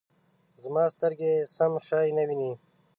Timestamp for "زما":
0.63-0.83